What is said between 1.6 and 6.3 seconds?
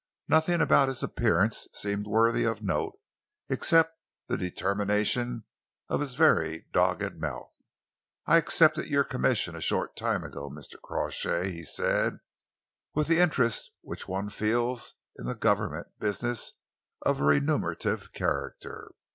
seemed worthy of note except the determination of his